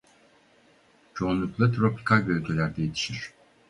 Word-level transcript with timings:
Çoğunlukla 1.13 1.71
tropikal 1.71 2.27
bölgelerde 2.27 2.81
yetişir. 2.81 3.33